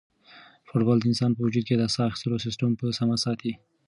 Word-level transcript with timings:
فوټبال 0.67 0.97
د 0.99 1.03
انسان 1.11 1.31
په 1.33 1.41
وجود 1.45 1.63
کې 1.67 1.75
د 1.77 1.83
ساه 1.93 2.07
اخیستلو 2.09 2.43
سیسټم 2.45 2.69
په 2.79 2.85
سمه 2.99 3.15
ساتي. 3.23 3.53